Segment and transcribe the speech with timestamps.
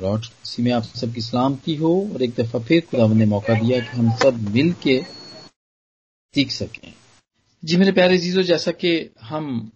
[0.00, 3.52] Lord اسی میں آپ سب کی سلامتی ہو اور ایک دفعہ پھر خدا نے موقع
[3.52, 5.00] دیا کہ ہم سب مل کے
[6.34, 6.90] سیکھ سکیں۔
[7.62, 9.68] جی میرے پیارے عزیزو، جیسا کہ ہم،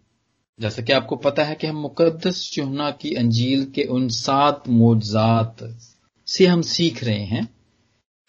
[0.58, 4.68] جیسا کہ آپ کو پتا ہے کہ ہم مقدس چہنا کی انجیل کے ان سات
[4.68, 5.62] معجزات
[6.26, 7.42] سے ہم سیکھ رہے ہیں۔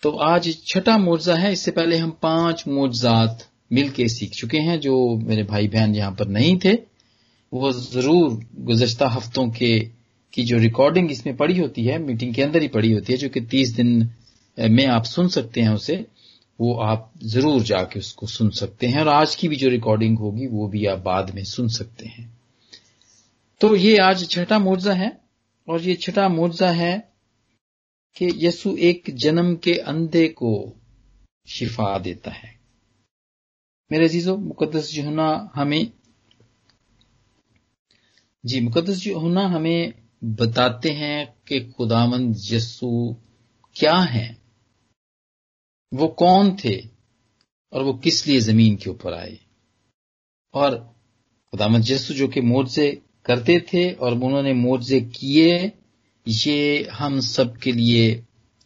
[0.01, 3.35] تو آج چھٹا معجزہ ہے، اس سے پہلے ہم پانچ معجزات
[3.71, 6.73] مل کے سیکھ چکے ہیں جو میرے بھائی بہن یہاں پر نہیں تھے۔
[7.51, 9.89] وہ ضرور گزشتہ ہفتوں کے
[10.33, 13.17] کی جو ریکارڈنگ اس میں پڑی ہوتی ہے میٹنگ کے اندر ہی پڑی ہوتی ہے،
[13.17, 13.97] جو کہ تیس دن
[14.57, 16.01] میں آپ سن سکتے ہیں اسے،
[16.59, 17.01] وہ آپ
[17.33, 20.47] ضرور جا کے اس کو سن سکتے ہیں، اور آج کی بھی جو ریکارڈنگ ہوگی،
[20.47, 22.25] وہ بھی آپ بعد میں سن سکتے ہیں۔
[23.61, 25.07] تو یہ آج چھٹا معجزہ ہے،
[25.67, 26.97] اور یہ چھٹا معجزہ ہے
[28.15, 30.53] کہ یسو ایک جنم کے اندھے کو
[31.47, 32.55] شفا دیتا ہے۔
[33.91, 35.83] میرے عزیزو، مقدس جہنا ہمیں
[38.43, 39.91] جی مقدس جہنا ہمیں
[40.35, 43.13] بتاتے ہیں کہ خداوند یسو
[43.73, 44.33] کیا ہیں؟
[45.91, 46.81] وہ کون تھے
[47.71, 49.35] اور وہ کس لیے زمین کے اوپر آئے؟
[50.51, 50.77] اور
[51.51, 55.69] خداوند یسو جو کہ موجے کرتے تھے اور انہوں نے موجے کیے،
[56.25, 58.21] یہ ہم سب کے لیے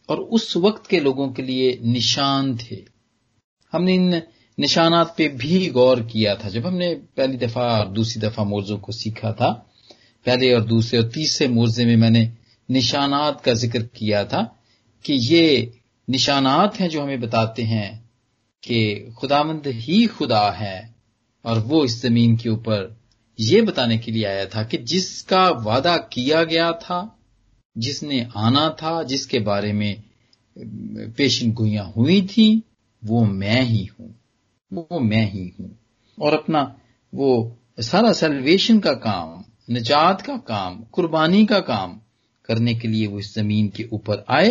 [0.05, 2.81] اور اس وقت کے لوگوں کے لیے نشان تھے۔
[3.73, 4.11] ہم نے ان
[4.58, 8.77] نشانات پہ بھی غور کیا تھا۔ جب ہم نے پہلی دفعہ اور دوسری دفعہ موضوع
[8.77, 9.64] کو سیکھا تھا
[10.23, 12.30] پہلے اور دوسرے اور تیسرے موضے میں میں نے
[12.69, 14.45] نشانات کا ذکر کیا تھا
[15.03, 15.66] کہ یہ
[16.08, 17.91] نشانات ہیں جو ہمیں بتاتے ہیں
[18.61, 20.81] کہ خداوند ہی خدا ہے
[21.42, 22.88] اور وہ اس زمین کے اوپر
[23.38, 27.08] یہ بتانے کے لیے آیا تھا کہ جس کا وعدہ کیا گیا تھا،
[27.75, 29.95] جس نے آنا تھا، جس کے بارے میں
[31.16, 32.61] پیشن گوئیاں ہوئی تھیں،
[33.03, 34.09] وہ میں ہی ہوں،
[34.72, 35.69] وہ میں ہی ہوں
[36.17, 36.66] اور اپنا
[37.14, 37.49] وہ
[37.81, 42.00] سارا سیلویشن کا کام نجات کا کام، قربانی کا کام
[42.41, 44.50] کرنے کے لیے وہ اس زمین کے اوپر آئے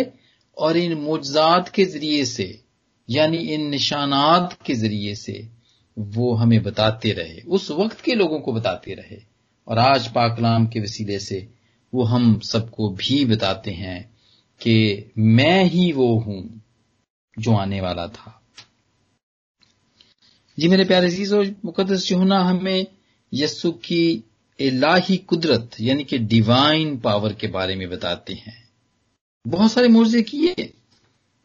[0.51, 2.53] اور ان معجزات کے ذریعے سے
[3.07, 5.41] یعنی ان نشانات کے ذریعے سے
[5.97, 9.31] وہ ہمیں بتاتے رہے، اس وقت کے لوگوں کو بتاتے رہے۔
[9.63, 11.45] اور آج پاکلام کے وسیلے سے
[11.93, 13.99] وہ ہم سب کو بھی بتاتے ہیں
[14.59, 16.43] کہ میں ہی وہ ہوں
[17.37, 18.31] جو آنے والا تھا۔
[20.57, 22.83] جی میرے پیارے عزیز و مقدس چہنا ہمیں
[23.31, 24.21] یسو کی
[24.69, 28.61] الہی قدرت یعنی کہ ڈیوائن پاور کے بارے میں بتاتے ہیں۔
[29.47, 30.67] بہت سارے موضے کیے،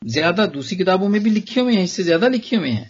[0.07, 2.85] زیادہ دوسری کتابوں میں بھی لکھے ہوئے ہیں، اس سے زیادہ لکھے ہوئے ہیں۔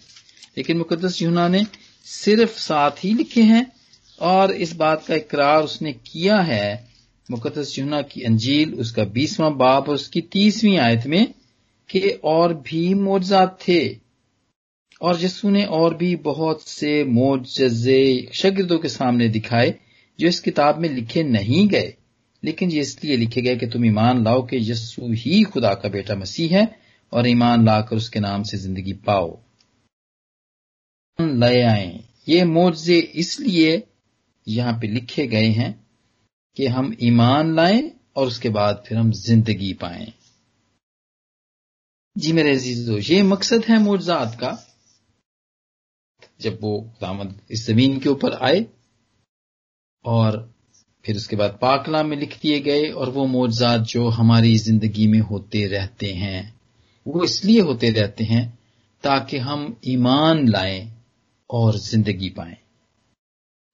[0.56, 1.59] لیکن مقدس یونا نے
[2.04, 3.65] صرف ساتھ ہی لکھے ہیں
[4.16, 6.76] اور اس بات کا اقرار اس نے کیا ہے۔
[7.28, 11.26] مقدس یونا کی انجیل، اس کا بیسواں باپ اور اس کی تیسویں آیت میں
[11.86, 13.94] کہ اور بھی معجزات تھے۔
[15.00, 19.72] اور جسو نے اور بھی بہت سے معجزے شاگردوں کے سامنے دکھائے
[20.19, 21.93] جو اس کتاب میں لکھے نہیں گئے،
[22.43, 25.88] لیکن یہ اس لیے لکھے گئے کہ تم ایمان لاؤ کہ یسو ہی خدا کا
[25.88, 26.65] بیٹا مسیح ہے
[27.09, 29.34] اور ایمان لا کر اس کے نام سے زندگی پاؤ۔
[31.19, 33.81] لے آئیں۔ یہ معجزے اس لیے
[34.47, 35.72] یہاں پہ لکھے گئے ہیں
[36.56, 40.06] کہ ہم ایمان لائیں اور اس کے بعد پھر ہم زندگی پائیں۔
[42.15, 44.56] جی میرے عزیزو یہ مقصد ہے معجزات کا۔
[46.38, 48.75] جب وہ دامد اس زمین کے اوپر آئے
[50.06, 50.48] اور
[51.02, 55.06] پھر اس کے بعد پاکلا میں لکھ دیے گئے اور وہ معجزات جو ہماری زندگی
[55.06, 56.42] میں ہوتے رہتے ہیں،
[57.06, 58.50] وہ اس لیے ہوتے رہتے ہیں
[59.00, 60.84] تاکہ ہم ایمان لائیں
[61.46, 62.54] اور زندگی پائیں۔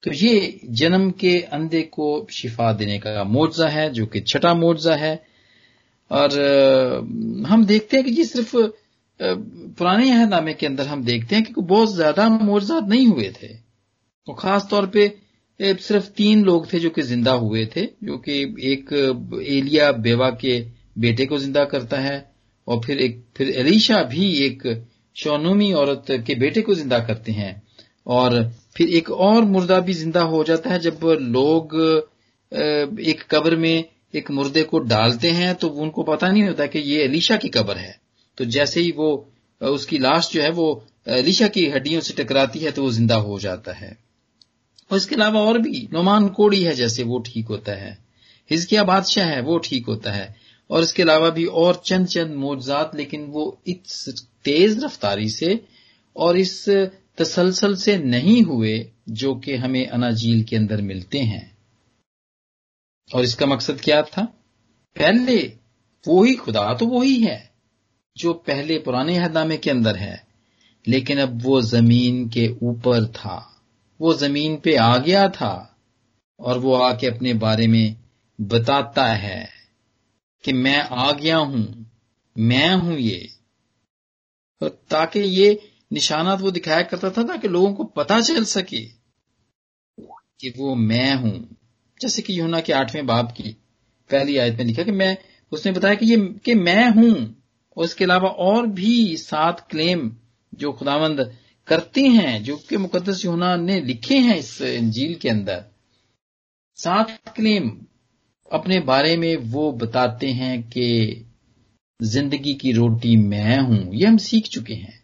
[0.02, 4.92] تو یہ جنم کے اندھے کو شفا دینے کا معجزہ ہے، جو کہ چھٹا معجزہ
[5.00, 5.16] ہے۔
[6.08, 6.28] اور
[7.50, 8.56] ہم دیکھتے ہیں کہ یہ صرف
[9.78, 13.48] پرانے عہد نامے کے اندر ہم دیکھتے ہیں کہ بہت زیادہ معجزات نہیں ہوئے تھے۔
[14.26, 15.08] تو خاص طور پہ
[15.80, 20.64] صرف تین لوگ تھے جو کہ زندہ ہوئے تھے، جو کہ ایک ایلیا بیوا کے
[20.96, 22.16] بیٹے کو زندہ کرتا ہے،
[22.64, 24.66] اور پھر ایک، پھر علیشا بھی ایک
[25.14, 27.52] شونومی عورت کے بیٹے کو زندہ کرتے ہیں۔
[28.04, 28.30] اور
[28.74, 31.74] پھر ایک اور مردہ بھی زندہ ہو جاتا ہے، جب لوگ
[32.98, 36.78] ایک قبر میں ایک مردے کو ڈالتے ہیں، تو ان کو پتا نہیں ہوتا کہ
[36.78, 37.92] یہ علیشا کی قبر ہے۔
[38.34, 39.16] تو جیسے ہی وہ،
[39.60, 40.74] اس کی لاش جو ہے، وہ
[41.06, 43.92] علیشا کی ہڈیوں سے ٹکراتی ہے، تو وہ زندہ ہو جاتا ہے۔
[44.92, 47.94] اور اس کے علاوہ اور بھی، نعمان کوڑی ہے جیسے وہ ٹھیک ہوتا ہے۔
[48.54, 50.26] ہزکیا بادشاہ ہے، وہ ٹھیک ہوتا ہے۔
[50.66, 54.08] اور اس کے علاوہ بھی اور چند چند موجزات لیکن وہ اس
[54.42, 55.52] تیز رفتاری سے
[56.12, 56.68] اور اس
[57.14, 61.48] تسلسل سے نہیں ہوئے جو کہ ہمیں اناجیل کے اندر ملتے ہیں۔
[63.12, 64.22] اور اس کا مقصد کیا تھا؟
[64.94, 65.48] پہلے
[66.06, 67.38] وہی خدا تو وہی ہے
[68.14, 70.16] جو پہلے پرانے اہدامے کے اندر ہے،
[70.86, 73.51] لیکن اب وہ زمین کے اوپر تھا۔
[74.02, 75.52] وہ زمین پہ آ گیا تھا
[76.40, 77.88] اور وہ آ کے اپنے بارے میں
[78.38, 79.44] بتاتا ہے
[80.44, 81.66] کہ میں آ گیا ہوں،
[82.36, 83.20] میں ہوں یہ۔
[84.88, 85.54] تاکہ یہ
[85.90, 88.84] نشانات وہ دکھایا کرتا تھا تاکہ لوگوں کو پتا چل سکے
[90.38, 91.38] کہ وہ میں ہوں۔
[92.00, 93.52] جیسے کہ یونا کے آٹھویں باب کی
[94.10, 95.14] پہلی آیت میں لکھا کہ میں،
[95.52, 97.14] اس نے بتایا کہ یہ کہ میں ہوں،
[97.76, 100.08] اور اس کے علاوہ اور بھی سات کلیم
[100.52, 101.20] جو خداوند
[101.64, 105.58] کرتے ہیں، جو کہ مقدس یونا نے لکھے ہیں اس انجیل کے اندر۔
[106.82, 107.68] سات کلیم
[108.50, 111.14] اپنے بارے میں وہ بتاتے ہیں کہ
[112.00, 115.02] زندگی کی روٹی میں ہوں، یہ ہم سیکھ چکے ہیں۔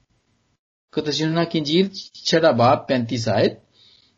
[0.93, 1.88] قدس یونا کی انجیل
[2.25, 3.58] چھٹا باپ پینتیس آیت۔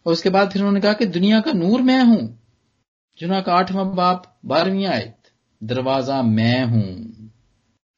[0.03, 2.29] اور اس کے بعد پھر انہوں نے کہا کہ دنیا کا نور میں ہوں۔
[3.21, 5.21] جنا کا آٹھواں باپ بارہویں آیت۔
[5.61, 6.95] دروازہ میں ہوں،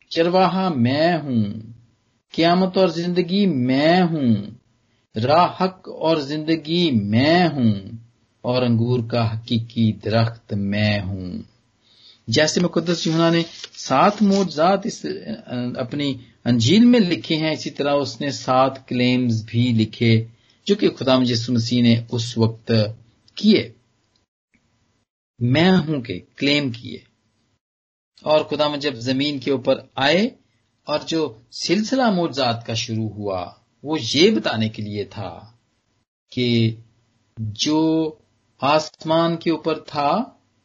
[0.09, 1.72] چرواہا میں ہوں۔
[2.32, 4.34] قیامت اور زندگی میں ہوں
[5.19, 7.73] راہ حق اور زندگی میں ہوں،
[8.40, 11.43] اور انگور کا حقیقی درخت میں ہوں۔
[12.26, 13.43] جیسے مقدس یونا نے
[13.73, 15.06] سات موجزات اس،
[15.76, 16.14] اپنی
[16.44, 20.25] انجیل میں لکھے ہیں، اسی طرح اس نے سات کلیمز بھی لکھے
[20.64, 22.73] جو کہ خدا مجسم مسیح نے اس وقت
[23.34, 23.73] کیے۔
[25.38, 26.99] میں ہوں کہ کلیم کیے۔
[28.23, 30.29] اور خدا جب زمین کے اوپر آئے
[30.87, 33.50] اور جو سلسلہ موجات کا شروع ہوا،
[33.82, 35.40] وہ یہ بتانے کے لیے تھا
[36.32, 36.76] کہ
[37.38, 38.12] جو
[38.61, 40.19] آسمان کے اوپر تھا،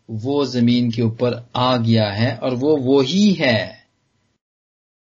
[0.09, 3.77] وہ زمین کے اوپر آ گیا ہے اور وہ وہی ہے۔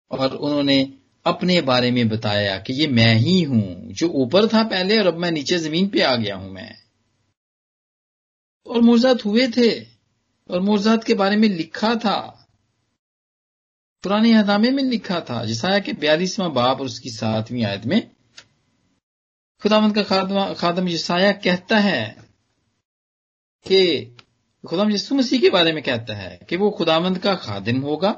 [0.08, 0.84] اور انہوں نے
[1.24, 5.16] اپنے بارے میں بتایا کہ یہ میں ہی ہوں، جو اوپر تھا پہلے اور اب
[5.16, 6.70] میں نیچے زمین پہ آ گیا ہوں میں۔
[8.64, 9.68] اور مرزاد ہوئے تھے،
[10.46, 12.43] اور مرزاد کے بارے میں لکھا تھا۔
[14.04, 18.00] پرانے حدامے میں لکھا تھا جسایا کہ بیالیسواں باپ اور اس کی ساتویں آیت میں۔
[19.62, 20.02] خدامت کا
[20.56, 22.04] خادم جسایا کہتا ہے
[23.66, 23.80] کہ
[24.64, 28.12] خدام یسو مسیح کے بارے میں کہتا ہے کہ وہ خدامند کا خادم ہوگا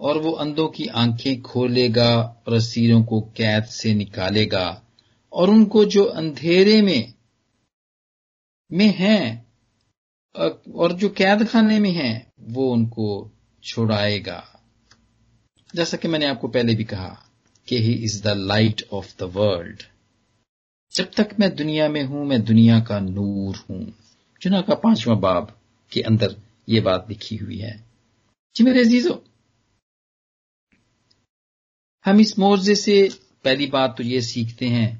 [0.00, 4.66] اور وہ اندوں کی آنکھیں کھولے گا اور اسیروں کو قید سے نکالے گا
[5.32, 7.02] اور ان کو جو اندھیرے میں
[8.70, 9.24] میں ہیں،
[10.34, 12.18] اور جو قید خانے میں ہیں،
[12.54, 13.08] وہ ان کو
[13.62, 14.40] چھوڑائے گا۔
[15.72, 17.14] جیسا کہ میں نے آپ کو پہلے بھی کہا
[17.64, 19.82] کہ he is the light of the world.
[20.94, 23.84] جب تک میں دنیا میں ہوں، میں دنیا کا نور ہوں۔
[24.40, 25.44] چنا کا پانچواں باب
[25.90, 26.28] کے اندر
[26.66, 27.76] یہ بات لکھی ہوئی ہے۔
[28.54, 29.12] جی میرے عزیزو،
[32.06, 33.08] ہم اس مورزے سے
[33.42, 34.96] پہلی بات تو یہ سیکھتے ہیں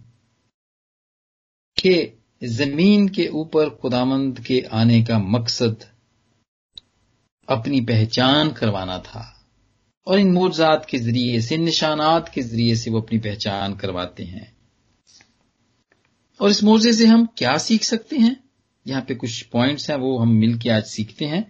[1.74, 2.08] کہ
[2.42, 5.84] زمین کے اوپر خدامند کے آنے کا مقصد
[7.46, 9.39] اپنی پہچان کروانا تھا۔
[10.10, 14.24] اور ان موجات کے ذریعے سے، ان نشانات کے ذریعے سے وہ اپنی پہچان کرواتے
[14.24, 14.44] ہیں۔
[16.38, 18.34] اور اس موضے سے ہم کیا سیکھ سکتے ہیں؟
[18.84, 21.40] یہاں پہ کچھ پوائنٹس ہیں، وہ ہم مل کے آج سیکھتے ہیں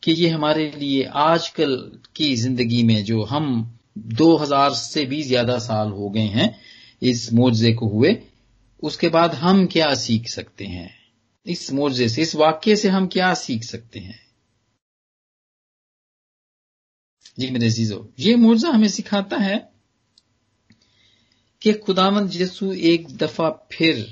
[0.00, 1.76] کہ یہ ہمارے لیے آج کل
[2.12, 3.64] کی زندگی میں جو ہم
[3.94, 6.48] دو ہزار سے بھی زیادہ سال ہو گئے ہیں
[7.00, 8.10] اس معجزے کو ہوئے،
[8.82, 10.88] اس کے بعد ہم کیا سیکھ سکتے ہیں؟
[11.44, 14.27] اس معجزے سے، اس واقعے سے ہم کیا سیکھ سکتے ہیں؟
[17.38, 19.56] جی میرے عزیزو، یہ معجزہ ہمیں سکھاتا ہے
[21.60, 24.04] کہ خداوند یسو ایک دفعہ پھر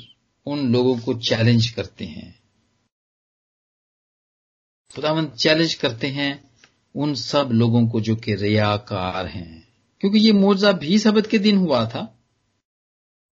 [0.47, 2.33] ان لوگوں کو چیلنج کرتے ہیں۔
[4.97, 6.35] خداوند چیلنج کرتے ہیں
[6.95, 9.61] ان سب لوگوں کو جو کہ ریاکار ہیں۔
[9.99, 12.01] کیونکہ یہ معجزہ بھی سبت کے دن ہوا تھا۔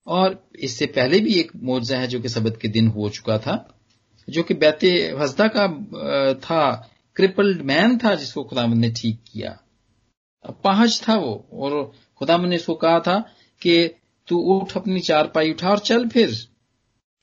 [0.04, 3.36] اور اس سے پہلے بھی ایک معجزہ ہے جو کہ سبت کے دن ہو چکا
[3.36, 3.56] تھا،
[4.28, 4.84] جو کہ بیت
[5.24, 5.66] حسدہ کا
[6.32, 6.82] تھا،
[7.12, 9.54] کرپلڈ مین تھا جس کو خداوند نے ٹھیک کیا۔
[10.52, 13.18] پہنچ تھا وہ اور خداوند نے اس کو کہا تھا
[13.60, 13.88] کہ
[14.28, 16.30] تو اٹھ اپنی چار پائی اٹھا اور چل پھر۔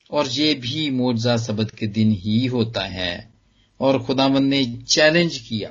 [0.08, 3.18] اور یہ بھی معجزہ سبت کے دن ہی ہوتا ہے۔
[3.76, 5.68] اور خدا مند نے چیلنج کیا۔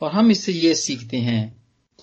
[0.00, 1.50] اور ہم اس سے یہ سیکھتے ہیں،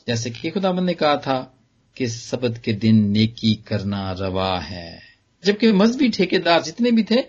[0.08, 1.46] جیسے کہ خدا مند نے کہا تھا
[1.94, 4.98] کہ سبت کے دن نیکی کرنا روا ہے۔
[5.44, 7.22] جبکہ مذہبی ٹھیکے دار جتنے بھی تھے،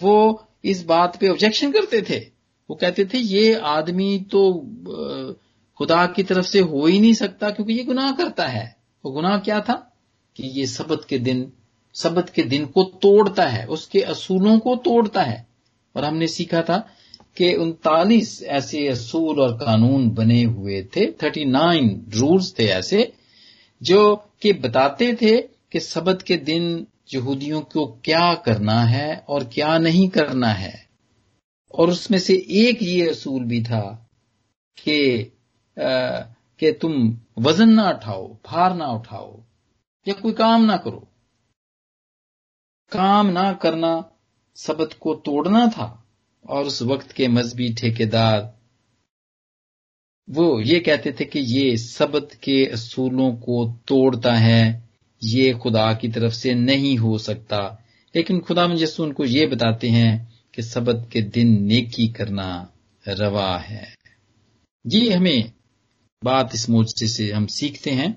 [0.00, 2.20] وہ اس بات پہ آبجیکشن کرتے تھے۔
[2.68, 4.62] وہ کہتے تھے، یہ آدمی تو
[5.78, 8.66] خدا کی طرف سے ہو ہی نہیں سکتا کیونکہ یہ گناہ کرتا ہے۔
[9.04, 9.74] وہ گناہ کیا تھا؟
[10.34, 11.44] کہ یہ سبت کے دن،
[11.94, 15.42] سبت کے دن کو توڑتا ہے، اس کے اصولوں کو توڑتا ہے۔
[15.92, 16.82] اور ہم نے سیکھا تھا
[17.34, 23.04] کہ انتالیس ایسے اصول اور قانون بنے ہوئے تھے، تھرٹی نائن رولس تھے ایسے،
[23.80, 29.78] جو کہ بتاتے تھے کہ سبت کے دن یہودیوں کو کیا کرنا ہے اور کیا
[29.78, 30.86] نہیں کرنا ہے۔
[31.68, 33.96] اور اس میں سے ایک یہ اصول بھی تھا
[34.84, 35.24] کہ
[35.76, 36.92] کہ تم
[37.36, 39.36] وزن نہ اٹھاؤ، بھار نہ اٹھاؤ،
[40.06, 41.00] یا کوئی کام نہ کرو۔
[42.92, 44.00] کام نہ کرنا
[44.56, 45.96] سبت کو توڑنا تھا،
[46.44, 48.42] اور اس وقت کے مذہبی ٹھیکیدار
[50.28, 54.62] وہ یہ کہتے تھے کہ یہ سبت کے اصولوں کو توڑتا ہے،
[55.22, 57.60] یہ خدا کی طرف سے نہیں ہو سکتا۔
[58.14, 62.64] لیکن خدا مجسو ان کو یہ بتاتے ہیں کہ سبت کے دن نیکی کرنا
[63.06, 63.84] روا ہے۔
[64.84, 65.55] جی ہمیں
[66.28, 68.12] بات اس موجے سے ہم سیکھتے ہیں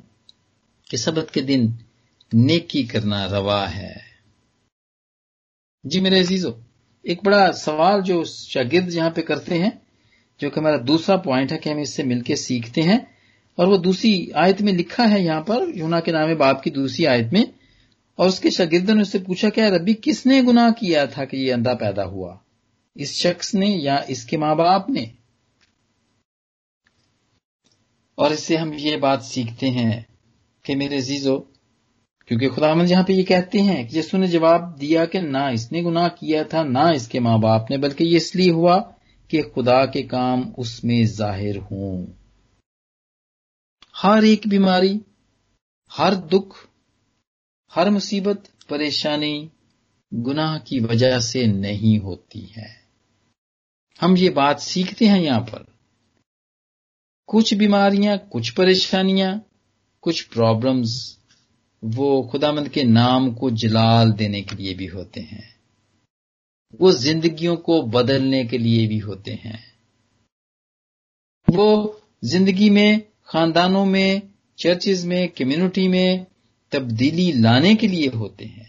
[0.87, 1.65] کہ سبت کے دن
[2.31, 3.93] نیکی کرنا روا ہے۔
[5.83, 6.51] جی میرے عزیزو،
[7.05, 9.69] ایک بڑا سوال جو شاگرد یہاں پہ کرتے ہیں،
[10.39, 12.97] جو کہ ہمارا دوسرا پوائنٹ ہے کہ ہم اس سے مل کے سیکھتے ہیں،
[13.57, 17.07] اور وہ دوسری آیت میں لکھا ہے یہاں پر، یونا کے نام باپ کی دوسری
[17.07, 17.43] آیت میں،
[18.17, 21.25] اور اس کے شاگردوں نے اس سے پوچھا کہ ربی، کس نے گناہ کیا تھا
[21.25, 22.35] کہ یہ اندھا پیدا ہوا؟
[22.95, 25.05] اس شخص نے یا اس کے ماں باپ نے؟
[28.19, 30.01] اور اس سے ہم یہ بات سیکھتے ہیں
[30.63, 31.39] کہ میرے عزیزو،
[32.25, 35.37] کیونکہ خدا مند یہاں پہ یہ کہتے ہیں کہ جسو نے جواب دیا کہ نہ
[35.37, 38.51] اس نے گناہ کیا تھا، نہ اس کے ماں باپ نے، بلکہ یہ اس لیے
[38.51, 38.81] ہوا
[39.27, 42.07] کہ خدا کے کام اس میں ظاہر ہوں۔
[44.03, 44.99] ہر ایک بیماری،
[45.99, 46.67] ہر دکھ،
[47.75, 49.47] ہر مصیبت، پریشانی
[50.27, 52.67] گناہ کی وجہ سے نہیں ہوتی ہے۔
[54.01, 55.63] ہم یہ بات سیکھتے ہیں یہاں پر۔
[57.31, 59.35] کچھ بیماریاں، کچھ پریشانیاں،
[59.99, 61.17] کچھ پرابلمز
[61.81, 65.51] وہ خدا مند کے نام کو جلال دینے کے لیے بھی ہوتے ہیں۔
[66.79, 69.57] وہ زندگیوں کو بدلنے کے لیے بھی ہوتے ہیں۔
[71.47, 74.19] وہ زندگی میں، خاندانوں میں
[74.55, 76.17] چرچز میں کمیونٹی میں
[76.69, 78.63] تبدیلی لانے کے لیے ہوتے ہیں۔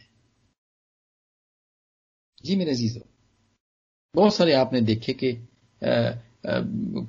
[2.44, 3.00] جی میرے عزیزو،
[4.16, 5.32] بہت سارے آپ نے دیکھے کہ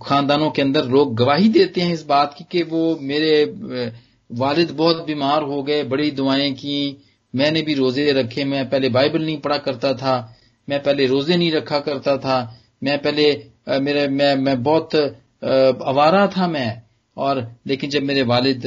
[0.06, 3.34] خاندانوں کے اندر لوگ گواہی دیتے ہیں اس بات کی کہ وہ میرے،
[4.30, 6.80] والد بہت بیمار ہو گئے، بڑی دعائیں کی
[7.34, 10.16] میں نے بھی روزے رکھے، میں پہلے بائبل نہیں پڑھا کرتا تھا،
[10.68, 12.46] میں پہلے روزے نہیں رکھا کرتا تھا،
[12.82, 13.26] میں پہلے
[13.82, 14.96] میرے، میں میں بہت
[15.92, 16.70] آوارہ تھا میں،
[17.18, 18.66] اور لیکن جب میرے والد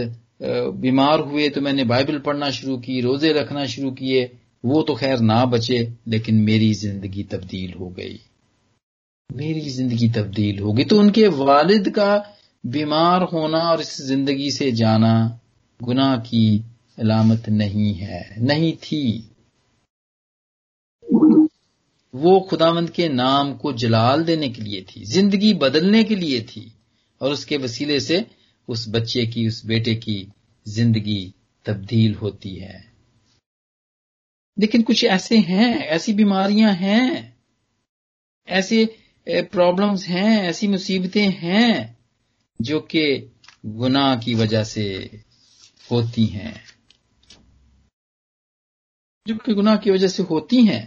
[0.81, 4.27] بیمار ہوئے تو میں نے بائبل پڑھنا شروع کی، روزے رکھنا شروع کیے،
[4.65, 8.17] وہ تو خیر نہ بچے، لیکن میری زندگی تبدیل ہو گئی۔
[9.33, 12.23] میری زندگی تبدیل ہو گئی تو ان کے والد کا
[12.65, 15.29] بیمار ہونا اور اس زندگی سے جانا
[15.89, 16.63] گناہ کی
[16.99, 19.23] علامت نہیں ہے، نہیں تھی۔
[22.13, 26.69] وہ خداوند کے نام کو جلال دینے کے لیے تھی، زندگی بدلنے کے لیے تھی
[27.19, 28.21] اور اس کے وسیلے سے
[28.69, 30.27] اس بچے کی، اس بیٹے کی
[30.67, 31.31] زندگی
[31.63, 32.79] تبدیل ہوتی ہے۔
[34.57, 37.33] لیکن کچھ ایسے ہیں، ایسی بیماریاں ہیں،
[38.45, 38.85] ایسے
[39.25, 41.93] پرابلمز ہیں، ایسی مصیبتیں ہیں
[42.61, 43.29] جو کہ
[43.65, 45.09] گناہ کی وجہ سے
[45.91, 46.55] ہوتی ہیں۔
[49.27, 50.87] جو کہ گناہ کی وجہ سے ہوتی ہیں۔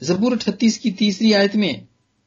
[0.00, 1.72] زبور اٹھتیس کی تیسری آیت میں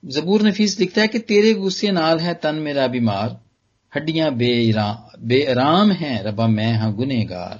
[0.03, 3.29] زبور نفیس لکھتا ہے کہ تیرے غصے نال ہے، تن میرا بیمار،
[3.97, 4.71] ہڈیاں بے
[5.19, 7.55] بے آرام ہیں، ربا میں ہاں گنہ گار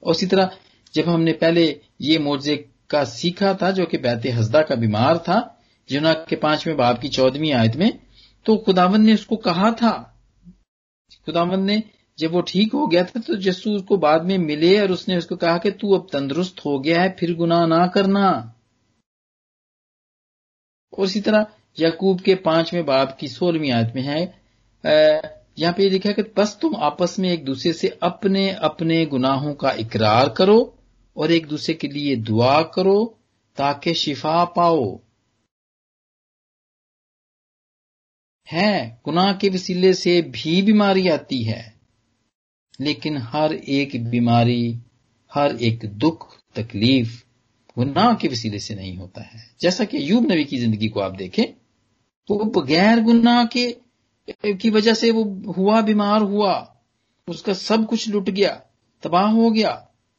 [0.00, 0.46] اور اسی طرح
[0.92, 5.14] جب ہم نے پہلے یہ موضے کا سیکھا تھا جو کہ بیت حسدہ کا بیمار
[5.16, 5.40] تھا
[5.88, 7.90] جنا کے پانچویں باپ کی چودہویں آیت میں،
[8.44, 9.94] تو خداون نے اس کو کہا تھا۔
[11.26, 11.76] خداون نے
[12.16, 15.08] جب وہ ٹھیک ہو گیا تھا تو جسو اس کو بعد میں ملے اور اس
[15.08, 18.26] نے اس کو کہا کہ تو اب تندرست ہو گیا ہے، پھر گناہ نہ کرنا۔
[20.92, 21.42] اور اسی طرح
[21.78, 24.22] یعقوب کے پانچویں باپ کی سولہویں آیت میں ہے
[25.56, 29.54] یہاں پہ یہ لکھا کہ بس تم آپس میں ایک دوسرے سے اپنے اپنے گناہوں
[29.54, 30.58] کا اقرار کرو۔
[31.14, 32.98] اور ایک دوسرے کے لیے دعا کرو
[33.56, 34.84] تاکہ شفا پاؤ۔
[38.48, 41.62] ہے گناہ کے وسیلے سے بھی بیماری آتی ہے،
[42.78, 44.78] لیکن ہر ایک بیماری،
[45.36, 47.24] ہر ایک دکھ، تکلیف
[47.78, 51.18] گناہ کے وسیلے سے نہیں ہوتا ہے۔ جیسا کہ یوب نبی کی زندگی کو آپ
[51.18, 51.46] دیکھیں
[52.28, 53.72] تو وہ بغیر گناہ کے،
[54.60, 55.24] کی وجہ سے وہ
[55.56, 56.64] ہوا، بیمار ہوا،
[57.26, 58.58] اس کا سب کچھ لٹ گیا،
[59.02, 59.74] تباہ ہو گیا۔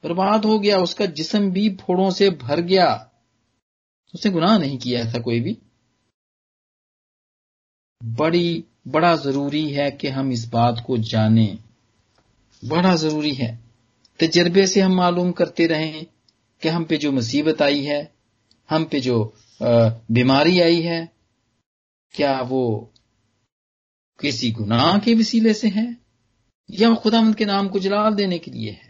[0.05, 2.85] برباد ہو گیا، اس کا جسم بھی پھوڑوں سے بھر گیا۔
[4.13, 5.55] اس نے گناہ نہیں کیا تھا کوئی بھی۔
[8.17, 11.55] بڑی، بڑا ضروری ہے کہ ہم اس بات کو جانیں۔
[12.67, 13.57] بڑا ضروری ہے۔
[14.17, 16.03] تجربے سے ہم معلوم کرتے رہیں
[16.59, 18.05] کہ ہم پہ جو مصیبت آئی ہے،
[18.71, 19.31] ہم پہ جو
[20.09, 21.05] بیماری آئی ہے،
[22.13, 22.85] کیا وہ
[24.19, 25.87] کسی گناہ کے وسیلے سے ہے
[26.69, 28.84] یا خدا مند کے نام کو جلال دینے کے لیے ہے؟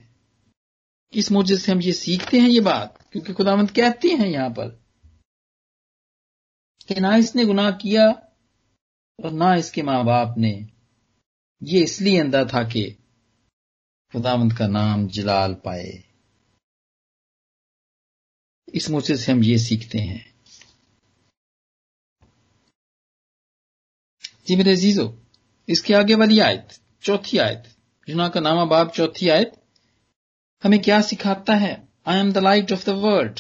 [1.12, 4.50] اس موجود سے ہم یہ سیکھتے ہیں یہ بات، کیونکہ خدا مند کہتے ہیں یہاں
[4.50, 4.76] پر
[6.88, 8.04] کہ نہ اس نے گناہ کیا
[9.18, 10.60] اور نہ اس کے ماں باپ نے۔
[11.62, 12.94] یہ اس لیے اندھا تھا کہ
[14.14, 16.02] خدا مند کا نام جلال پائے۔
[18.68, 20.20] اس موجود سے ہم یہ سیکھتے ہیں۔
[24.46, 25.16] جی میرے عزیزو،
[25.68, 27.60] اس کے آگے والی آیت، چوتھی آیت
[28.08, 29.65] جنا کا نامہ باب چوتھی آیت
[30.66, 33.40] ہمیں کیا سکھاتا ہے؟ I am the light of the world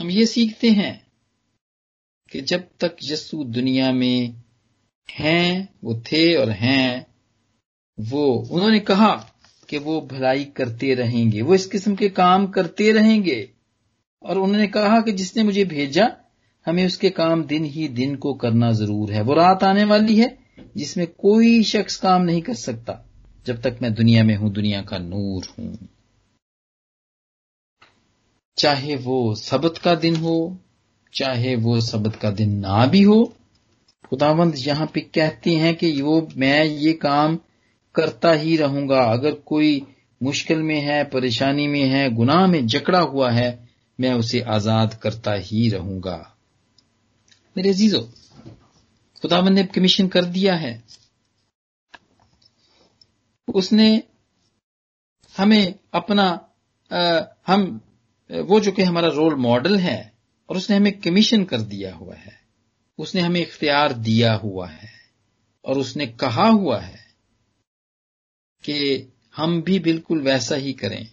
[0.00, 0.94] ہم یہ سیکھتے ہیں
[2.32, 4.38] کہ جب تک یسو دنیا میں
[5.20, 7.00] ہیں، وہ تھے اور ہیں،
[8.10, 9.22] وہ، انہوں نے کہا
[9.66, 13.46] کہ وہ بھلائی کرتے رہیں گے، وہ اس قسم کے کام کرتے رہیں گے۔
[14.18, 16.04] اور انہوں نے کہا کہ جس نے مجھے بھیجا،
[16.66, 20.22] ہمیں اس کے کام دن ہی دن کو کرنا ضرور ہے۔ وہ رات آنے والی
[20.22, 22.92] ہے، جس میں کوئی شخص کام نہیں کر سکتا،
[23.44, 25.97] جب تک میں دنیا میں ہوں، دنیا کا نور ہوں۔
[28.58, 30.36] چاہے وہ سبت کا دن ہو،
[31.12, 33.24] چاہے وہ سبت کا دن نہ بھی ہو،
[34.10, 37.36] خداوند یہاں پہ کہتے ہیں کہ وہ میں یہ کام
[37.92, 39.80] کرتا ہی رہوں گا۔ اگر کوئی
[40.20, 43.56] مشکل میں ہے، پریشانی میں ہے، گناہ میں جکڑا ہوا ہے،
[43.98, 46.22] میں اسے آزاد کرتا ہی رہوں گا۔
[47.56, 48.02] میرے عزیزو،
[49.22, 50.80] خداوند نے کمیشن کر دیا ہے۔
[53.48, 54.00] اس نے
[55.38, 56.36] ہمیں اپنا
[57.48, 57.78] ہم
[58.30, 60.08] وہ جو کہ ہمارا رول ماڈل ہے
[60.46, 62.38] اور اس نے ہمیں کمیشن کر دیا ہوا ہے۔
[62.98, 64.86] اس نے ہمیں اختیار دیا ہوا ہے
[65.62, 66.96] اور اس نے کہا ہوا ہے
[68.62, 69.06] کہ
[69.38, 71.04] ہم بھی بالکل ویسا ہی کریں۔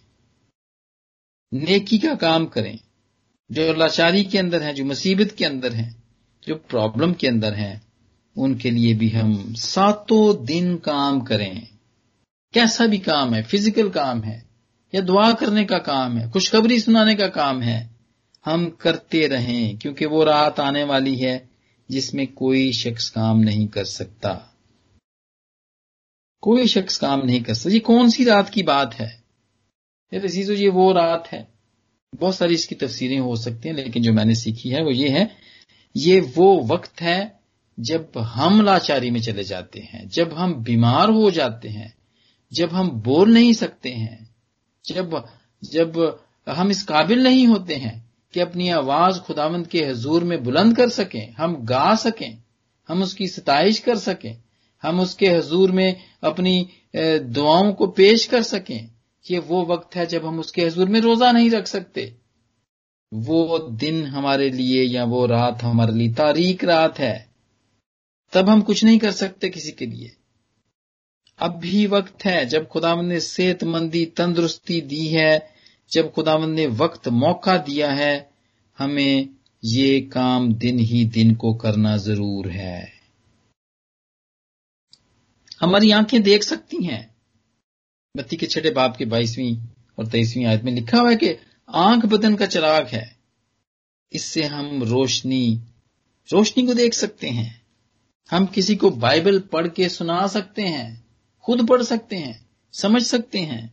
[1.52, 2.76] نیکی کا کام کریں۔
[3.48, 5.90] جو لاچاری کے اندر ہیں، جو مصیبت کے اندر ہیں،
[6.46, 7.76] جو پرابلم کے اندر ہیں،
[8.36, 11.60] ان کے لیے بھی ہم ساتوں دن کام کریں۔
[12.52, 14.45] کیسا بھی کام ہے فزیکل کام ہے
[14.92, 17.88] یا دعا کرنے کا کام ہے، خوشخبری سنانے کا کام ہے،
[18.46, 21.38] ہم کرتے رہیں کیونکہ وہ رات آنے والی ہے
[21.88, 24.38] جس میں کوئی شخص کام نہیں کر سکتا۔
[26.40, 29.26] کوئی شخص کام نہیں کر سکتا۔ یہ کون سی رات کی بات ہے؟
[30.12, 31.42] عزیزو، یہ وہ رات ہے۔
[32.20, 34.94] بہت ساری اس کی تفسیریں ہو سکتی ہیں، لیکن جو میں نے سیکھی ہے وہ
[34.94, 35.24] یہ ہے،
[35.94, 37.28] یہ وہ وقت ہے
[37.78, 38.02] جب
[38.36, 41.88] ہم لاچاری میں چلے جاتے ہیں، جب ہم بیمار ہو جاتے ہیں،
[42.50, 44.16] جب ہم بول نہیں سکتے ہیں
[44.94, 45.06] جب
[45.62, 45.88] جب
[46.58, 48.00] ہم اس قابل نہیں ہوتے ہیں
[48.32, 52.32] کہ اپنی آواز خداوند کے حضور میں بلند کر سکیں، ہم گا سکیں،
[52.90, 54.34] ہم اس کی ستائش کر سکیں،
[54.84, 56.64] ہم اس کے حضور میں اپنی
[57.34, 58.86] دعاؤں کو پیش کر سکیں
[59.28, 62.10] یہ وہ وقت ہے جب ہم اس کے حضور میں روزہ نہیں رکھ سکتے۔
[63.12, 67.18] وہ دن ہمارے لیے یا وہ رات ہمارے لیے تاریخ رات ہے۔
[68.32, 70.08] تب ہم کچھ نہیں کر سکتے کسی کے لیے۔
[71.36, 75.38] اب بھی وقت ہے، جب خداوند نے صحت مندی تندرستی دی ہے،
[75.88, 78.24] جب خداوند نے وقت موقع دیا ہے،
[78.80, 79.24] ہمیں
[79.62, 82.84] یہ کام دن ہی دن کو کرنا ضرور ہے۔
[85.62, 87.02] ہماری آنکھیں دیکھ سکتی ہیں۔
[88.14, 91.34] بتی کے چھٹے باپ کے بائیسویں اور تیئیسویں آیت میں لکھا ہوا ہے کہ
[91.66, 93.04] آنکھ بدن کا چراغ ہے۔
[94.10, 95.58] اس سے ہم روشنی
[96.32, 97.50] روشنی کو دیکھ سکتے ہیں۔
[98.32, 101.05] ہم کسی کو بائبل پڑھ کے سنا سکتے ہیں۔
[101.46, 102.32] خود پڑھ سکتے ہیں،
[102.72, 103.66] سمجھ سکتے ہیں۔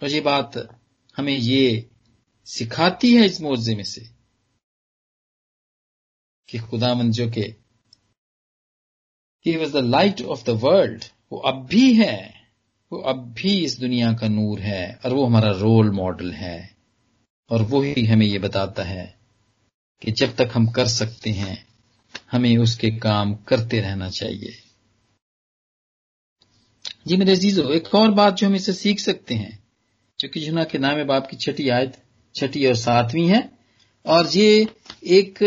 [0.00, 0.56] اور یہ بات
[1.18, 1.80] ہمیں یہ
[2.44, 4.00] سکھاتی ہے اس معوضے میں سے
[6.46, 7.28] کہ خدا مند جو
[9.42, 12.30] کہ was the light of the world وہ اب بھی ہے۔
[12.90, 16.66] وہ اب بھی اس دنیا کا نور ہے اور وہ ہمارا رول ماڈل ہے۔
[17.48, 19.12] اور وہی ہمیں یہ بتاتا ہے
[20.00, 21.56] کہ جب تک ہم کر سکتے ہیں،
[22.32, 24.69] ہمیں اس کے کام کرتے رہنا چاہیے۔
[27.06, 29.50] جی میرے عزیزو، ایک اور بات جو ہم اسے سیکھ سکتے ہیں،
[30.18, 31.96] جو کہ جنا کے نام باپ کی چھٹی آیت،
[32.34, 33.40] چھٹی اور ساتویں ہے،
[34.04, 34.64] اور یہ
[35.14, 35.42] ایک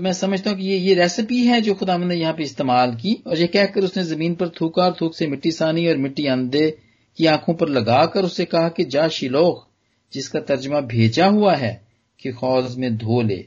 [0.00, 3.14] میں سمجھتا ہوں کہ یہ یہ ریسیپی ہے جو خدا نے یہاں پہ استعمال کی،
[3.24, 5.96] اور یہ کہہ کر اس نے زمین پر تھوکا، اور تھوک سے مٹی سانی، اور
[5.96, 6.70] مٹی اندے
[7.18, 9.66] کی آنکھوں پر لگا کر اسے کہا کہ جا شیلوخ،
[10.12, 11.74] جس کا ترجمہ بھیجا ہوا ہے
[12.20, 13.42] کہ خوض میں دھو لے۔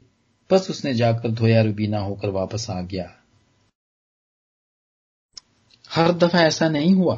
[0.50, 3.06] بس اس نے جا کر دھویا روبینا ہو کر واپس آ گیا۔
[5.98, 7.16] ہر دفعہ ایسا نہیں ہوا۔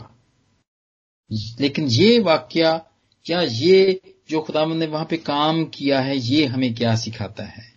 [1.60, 2.80] لیکن یہ واقعہ،
[3.30, 3.94] یا یہ
[4.30, 7.76] جو خدا نے وہاں پہ کام کیا ہے، یہ ہمیں کیا سکھاتا ہے؟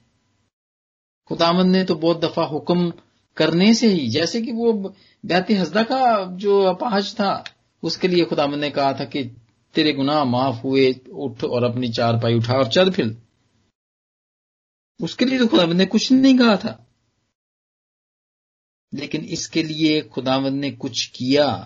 [1.31, 2.91] خدامند نے تو بہت دفعہ حکم
[3.35, 4.89] کرنے سے ہی، جیسے کہ وہ
[5.25, 7.43] بیت حسدہ کا جو اپاہج تھا،
[7.83, 9.23] اس کے لیے خدامند نے کہا تھا کہ
[9.73, 13.05] تیرے گناہ معاف ہوئے، اٹھ اور اپنی چار پائی اٹھا اور چل پھر۔
[14.99, 16.85] اس کے لیے تو خدامند نے کچھ نہیں کہا تھا۔
[18.92, 21.64] لیکن اس کے لیے خداوند نے کچھ کیا۔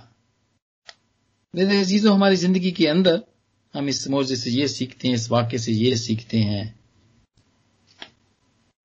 [1.55, 3.17] میرے عزیزوں، ہماری زندگی کے اندر
[3.75, 6.71] ہم اس موضوع سے یہ سیکھتے ہیں، اس واقعے سے یہ سیکھتے ہیں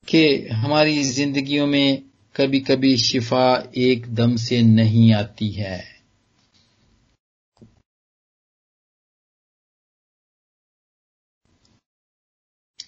[0.05, 1.97] کہ ہماری زندگیوں میں
[2.33, 5.81] کبھی کبھی شفا ایک دم سے نہیں آتی ہے۔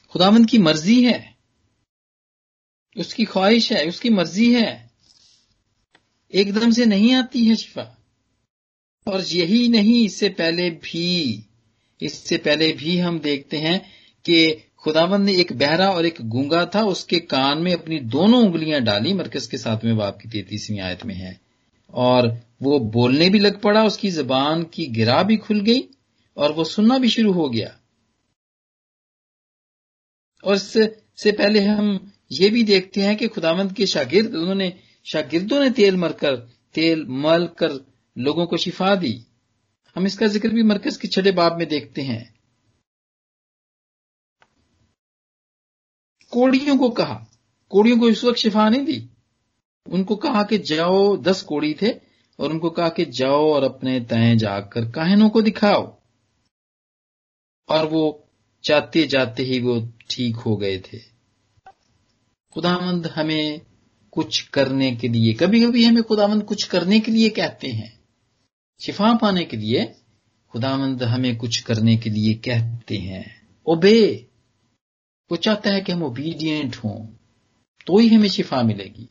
[0.10, 1.32] خداوند کی مرضی ہے،
[2.96, 4.89] اس کی خواہش ہے، اس کی مرضی ہے۔
[6.30, 7.84] ایک دم سے نہیں آتی ہے شفا۔
[9.06, 11.42] اور یہی نہیں، اس سے پہلے بھی،
[12.00, 13.80] اس سے پہلے بھی ہم دیکھتے ہیں
[14.24, 18.46] کہ خداوند نے ایک بہرا اور ایک گونگا تھا، اس کے کان میں اپنی دونوں
[18.46, 21.34] انگلیاں ڈالی، مرکز کے ساتھ میں باپ کی تینتیسویں آیت میں ہے۔
[21.86, 22.28] اور
[22.62, 25.82] وہ بولنے بھی لگ پڑا، اس کی زبان کی گرا بھی کھل گئی
[26.34, 27.70] اور وہ سننا بھی شروع ہو گیا۔
[30.44, 30.78] اور اس
[31.24, 31.98] سے پہلے ہم
[32.30, 34.72] یہ بھی دیکھتے ہیں کہ خداوند کے شاگرد انہوں نے
[35.04, 37.70] شاگردوں نے تیل مر کر، تیل مل کر
[38.16, 39.20] لوگوں کو شفا دی۔
[39.96, 42.24] ہم اس کا ذکر بھی مرکز کے چھٹے باب میں دیکھتے ہیں۔
[46.30, 47.26] کوڑیوں کو کہا۔
[47.68, 49.08] کوڑیوں کو اس وقت شفا نہیں دی۔
[49.86, 51.90] ان کو کہا کہ جاؤ، دس کوڑی تھے،
[52.36, 55.86] اور ان کو کہا کہ جاؤ اور اپنے تائیں جا کر کاہنوں کو دکھاؤ۔
[57.68, 58.14] اور وہ
[58.64, 61.00] جاتے جاتے ہی وہ ٹھیک ہو گئے تھے۔
[62.56, 63.58] خدا مند ہمیں
[64.24, 67.90] کچھ کرنے کے لیے، کبھی کبھی ہمیں خدا مند کچھ کرنے کے لیے کہتے ہیں۔
[68.80, 69.86] شفا پانے کے لیے
[70.54, 73.24] خدا مند ہمیں کچھ کرنے کے لیے کہتے ہیں۔
[73.64, 74.18] اوبے
[75.30, 77.08] وہ چاہتا ہے کہ ہم اوبیڈینٹ ہوں،
[77.86, 79.06] تو ہی ہمیں شفا ملے گی۔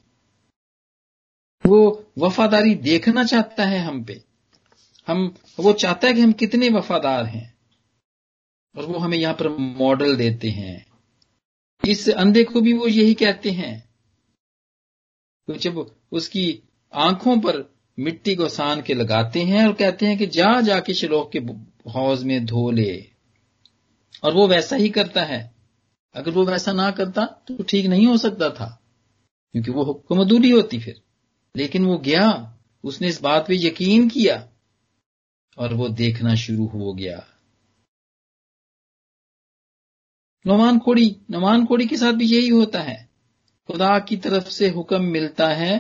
[1.65, 4.13] وہ وفاداری دیکھنا چاہتا ہے ہم پہ۔
[5.09, 7.45] ہم، وہ چاہتا ہے کہ ہم کتنے وفادار ہیں۔
[8.75, 10.79] اور وہ ہمیں یہاں پر ماڈل دیتے ہیں۔
[11.83, 13.79] اس اندھے کو بھی وہ یہی کہتے ہیں۔
[15.55, 15.73] جب
[16.11, 17.63] اس کی آنکھوں پر
[17.99, 21.39] مٹی کو سان کے لگاتے ہیں اور کہتے ہیں کہ جا جا کے شلوک کے
[21.95, 22.97] حوض میں دھو لے۔
[24.21, 25.49] اور وہ ویسا ہی کرتا ہے۔
[26.13, 28.77] اگر وہ ویسا نہ کرتا تو ٹھیک نہیں ہو سکتا تھا،
[29.53, 30.93] کیونکہ وہ حکم ادوری ہوتی پھر۔
[31.55, 34.47] لیکن وہ گیا، اس نے اس بات پہ یقین کیا
[35.57, 37.19] اور وہ دیکھنا شروع ہو گیا۔
[40.45, 43.08] نعمان کوڑی نعمان کوڑی کے ساتھ بھی یہی ہوتا ہے۔
[43.69, 45.79] خدا کی طرف سے حکم ملتا ہے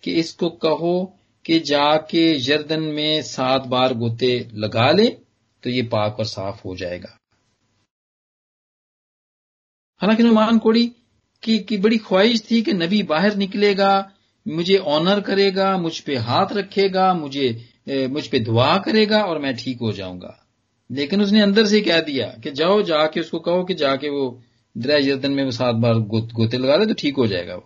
[0.00, 1.06] کہ اس کو کہو
[1.42, 5.10] کہ جا کے جردن میں سات بار گوتے لگا لے
[5.60, 7.12] تو یہ پاک اور صاف ہو جائے گا۔
[10.00, 10.90] حالانکہ نعمان کوڑی
[11.40, 14.02] کی, کی بڑی خواہش تھی کہ نبی باہر نکلے گا
[14.46, 17.48] مجھے آنر کرے گا مجھ پہ ہاتھ رکھے گا مجھے
[18.08, 20.32] مجھ پہ دعا کرے گا اور میں ٹھیک ہو جاؤں گا۔
[20.90, 23.74] لیکن اس نے اندر سے کہہ دیا کہ جاؤ جا کے اس کو کہو کہ
[23.74, 24.30] جا کے وہ
[24.74, 27.60] دریا جردن میں سات بار گوتے لگا لے تو ٹھیک ہو جائے گا وہ۔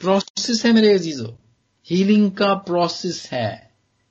[0.00, 1.32] پروسیس ہے میرے عزیزو۔
[1.90, 3.56] ہیلنگ کا پروسیس ہے۔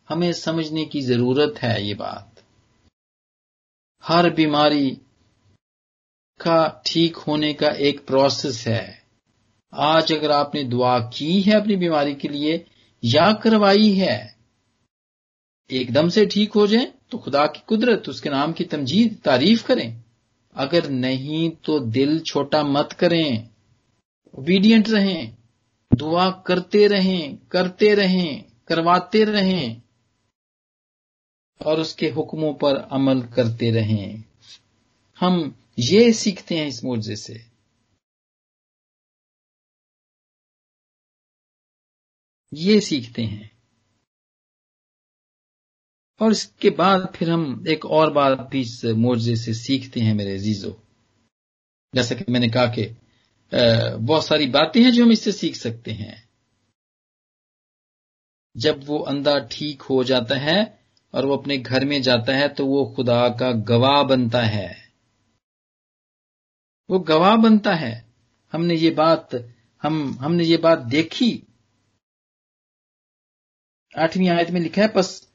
[0.09, 2.39] ہمیں سمجھنے کی ضرورت ہے یہ بات۔
[4.09, 4.95] ہر بیماری
[6.39, 8.93] کا ٹھیک ہونے کا ایک پروسیس ہے۔
[9.71, 12.63] آج اگر آپ نے دعا کی ہے اپنی بیماری کے لیے
[13.01, 14.27] یا کروائی ہے،
[15.67, 19.21] ایک دم سے ٹھیک ہو جائیں تو خدا کی قدرت، اس کے نام کی تمجید،
[19.21, 20.02] تعریف کریں۔
[20.55, 23.37] اگر نہیں تو دل چھوٹا مت کریں۔
[24.25, 25.35] اوبیڈینٹ رہیں۔
[25.99, 29.79] دعا کرتے رہیں کرتے رہیں، کرواتے رہیں۔
[31.59, 34.17] اور اس کے حکموں پر عمل کرتے رہیں۔
[35.21, 37.33] ہم یہ سیکھتے ہیں اس معجزے سے۔
[42.51, 43.52] یہ سیکھتے ہیں۔
[46.23, 50.13] اور اس کے بعد پھر ہم ایک اور بات بھی اس معجزے سے سیکھتے ہیں
[50.13, 50.71] میرے عزیزو۔
[51.93, 52.89] جیسا کہ میں نے کہا کہ
[54.07, 56.15] بہت ساری باتیں ہیں جو ہم اس سے سیکھ سکتے ہیں۔
[58.55, 60.61] جب وہ اندھا ٹھیک ہو جاتا ہے
[61.11, 64.73] اور وہ اپنے گھر میں جاتا ہے تو وہ خدا کا گواہ بنتا ہے۔
[66.89, 68.01] وہ گواہ بنتا ہے۔
[68.53, 69.35] ہم نے یہ بات،
[69.83, 71.41] ہم ہم نے یہ بات دیکھی۔
[73.95, 75.32] آٹھویں آیت میں لکھا ہے، پس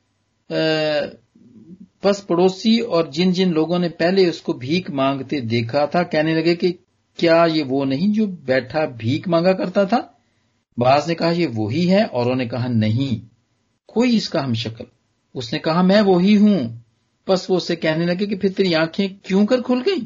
[2.00, 6.34] پس پڑوسی اور جن جن لوگوں نے پہلے اس کو بھیک مانگتے دیکھا تھا، کہنے
[6.34, 6.72] لگے کہ
[7.16, 9.98] کیا یہ وہ نہیں جو بیٹھا بھیک مانگا کرتا تھا؟
[10.76, 13.26] بعض نے کہا، یہ وہی ہے، اوروں نے کہا، نہیں،
[13.87, 14.84] کوئی اس کا ہم شکل۔
[15.34, 16.58] اس نے کہا، میں وہی ہوں۔
[17.28, 20.00] بس وہ اسے کہنے لگے کہ پھر تیری آنکھیں کیوں کر کھل گئی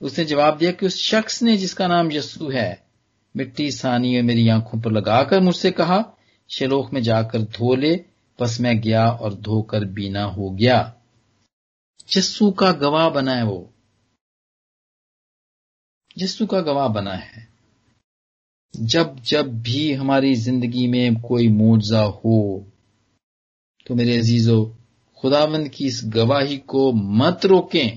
[0.00, 2.74] اس نے جواب دیا کہ اس شخص نے جس کا نام یسو ہے۔
[3.34, 6.02] مٹی سانی میری آنکھوں پر لگا کر مجھ سے کہا
[6.48, 7.96] شلوخ میں جا کر دھو لے۔
[8.40, 10.90] بس میں گیا اور دھو کر بینا ہو گیا۔
[12.06, 13.64] جسو کا گواہ بنا ہے وہ۔
[16.16, 17.44] جسو کا گواہ بنا ہے۔
[18.72, 22.60] جب جب بھی ہماری زندگی میں کوئی معجزہ ہو،
[23.84, 24.64] تو میرے عزیزو،
[25.22, 27.90] خداوند کی اس گواہی کو مت روکیں۔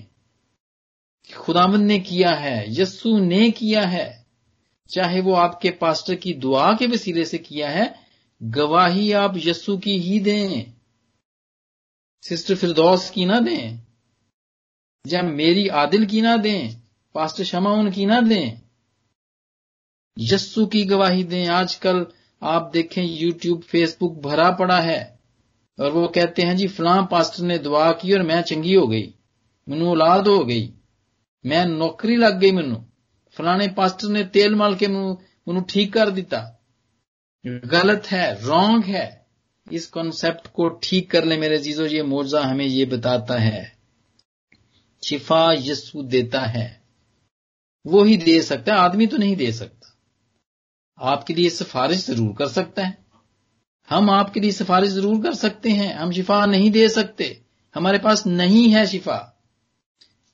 [1.32, 4.22] خداوند نے کیا ہے، یسو نے کیا ہے۔
[4.88, 8.01] چاہے وہ آپ کے پاسٹر کی دعا کے وسیلے سے کیا ہے
[8.56, 10.66] گواہی آپ یسو کی ہی دیں۔
[12.30, 13.78] سسٹر فردوس کی نہ دیں۔
[15.06, 16.72] یا میری عادل کی نہ دیں۔
[17.14, 18.56] پاسٹر شما ان کی نہ دیں۔
[20.18, 22.04] یسو کی گواہی دیں۔ آج کل
[22.40, 25.02] آپ دیکھیں یوٹیوب فیس بک بھرا پڑا ہے۔
[25.78, 29.12] اور وہ کہتے ہیں جی فلاں پاسٹر نے دعا کی اور میں چنگی ہو گئی۔
[29.68, 30.72] منو اولاد ہو گئی۔
[31.44, 32.76] میں نوکری لگ گئی منو۔
[33.32, 36.61] فلانے پاسٹر نے تیل مال کے منو ٹھیک کر دیتا۔
[37.72, 39.22] غلط ہے رونگ ہے۔
[39.70, 43.66] اس کانسیپٹ کو ٹھیک کر لیں میرے چیزوں یہ موضا ہمیں یہ بتاتا ہے
[45.06, 46.74] شفا یسو دیتا ہے۔
[47.86, 49.90] وہی دے سکتا ہے آدمی تو نہیں دے سکتا۔
[50.96, 52.92] آپ کے لیے سفارش ضرور کر سکتا ہے۔
[53.92, 57.34] ہم آپ کے لیے سفارش ضرور کر سکتے ہیں ہم شفا نہیں دے سکتے۔
[57.76, 59.20] ہمارے پاس نہیں ہے شفا۔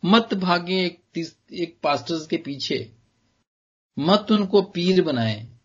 [0.04, 1.06] مت بھاگیں ایک,
[1.50, 2.88] ایک پاسٹرز کے پیچھے۔
[3.98, 5.57] مت ان کو پیر بنائیں۔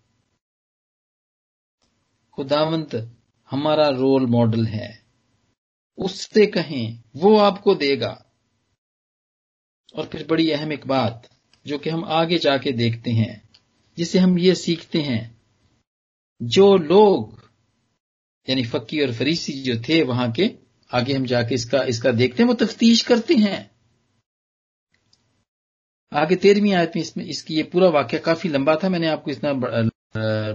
[2.36, 2.94] خداونت
[3.52, 4.92] ہمارا رول ماڈل ہے۔
[5.96, 8.16] اس سے کہیں وہ آپ کو دے گا۔
[9.92, 11.14] اور پھر بڑی اہم ایک بات
[11.64, 13.36] جو کہ ہم آگے جا کے دیکھتے ہیں،
[13.96, 15.28] جسے ہم یہ سیکھتے ہیں،
[16.40, 17.26] جو لوگ
[18.46, 20.48] یعنی فقی اور فریسی جو تھے وہاں کے،
[20.90, 23.64] آگے ہم جا کے اس کا اس کا دیکھتے ہیں، وہ تفتیش کرتے ہیں۔
[26.10, 28.98] آگے تیرہویں آیت میں اس میں، اس کی یہ پورا واقعہ کافی لمبا تھا، میں
[28.98, 29.52] نے آپ کو اتنا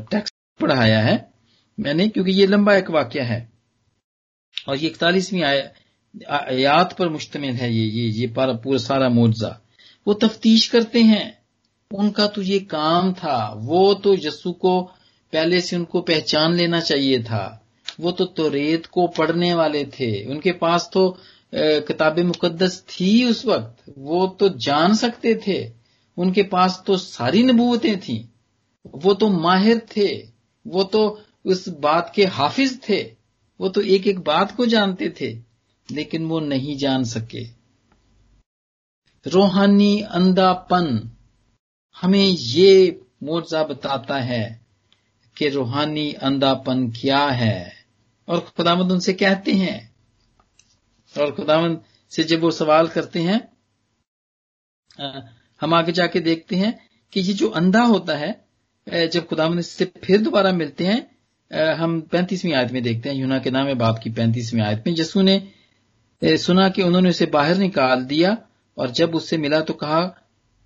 [0.09, 1.36] ٹیکس پڑھایا ہے۔
[1.77, 3.45] میں نے کیونکہ یہ لمبا ایک واقعہ ہے۔
[4.65, 5.43] اور یہ اکتالیسویں
[6.27, 8.27] آیات پر مشتمل ہے یہ یہ یہ
[8.63, 9.57] پورا سارا معجزہ۔
[10.05, 11.31] وہ تفتیش کرتے ہیں،
[11.91, 14.89] ان کا تو یہ کام تھا، وہ تو یسو کو
[15.31, 17.57] پہلے سے ان کو پہچان لینا چاہیے تھا۔
[17.99, 21.17] وہ تو توریت کو پڑھنے والے تھے۔ ان کے پاس تو
[21.87, 25.69] کتاب مقدس تھی اس وقت۔ وہ تو جان سکتے تھے۔
[26.17, 28.23] ان کے پاس تو ساری نبوتیں تھیں۔
[29.03, 30.25] وہ تو ماہر تھے۔
[30.65, 33.13] وہ تو اس بات کے حافظ تھے،
[33.59, 35.41] وہ تو ایک ایک بات کو جانتے تھے،
[35.89, 37.43] لیکن وہ نہیں جان سکے۔
[39.33, 40.85] روحانی اندھا پن
[42.03, 44.57] ہمیں یہ موضا بتاتا ہے
[45.35, 47.69] کہ روحانی اندھا پن کیا ہے۔
[48.25, 49.79] اور خدامد ان سے کہتے ہیں۔
[51.15, 51.77] اور خداوند
[52.15, 53.39] سے جب وہ سوال کرتے ہیں
[55.61, 56.71] ہم آگے جا کے دیکھتے ہیں
[57.09, 58.31] کہ یہ جو اندھا ہوتا ہے،
[59.07, 60.99] جب خداوند اس سے پھر دوبارہ ملتے ہیں
[61.51, 65.21] ہم پینتیسویں آیت میں دیکھتے ہیں یونا کے نام باپ کی پینتیسویں آیت میں جسو
[65.21, 65.39] نے
[66.37, 68.31] سنا کہ انہوں نے اسے باہر نکال دیا
[68.75, 70.09] اور جب اس سے ملا تو کہا